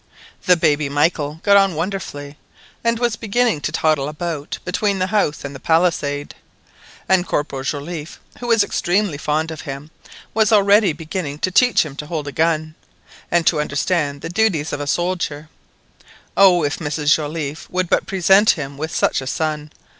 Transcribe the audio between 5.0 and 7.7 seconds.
house and the palisade; and Corporal